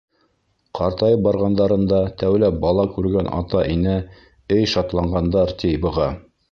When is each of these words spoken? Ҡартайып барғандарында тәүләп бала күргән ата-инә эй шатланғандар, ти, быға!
Ҡартайып 0.77 1.21
барғандарында 1.27 1.99
тәүләп 2.23 2.59
бала 2.65 2.87
күргән 2.97 3.31
ата-инә 3.43 3.97
эй 4.59 4.69
шатланғандар, 4.77 5.57
ти, 5.65 5.77
быға! 5.87 6.15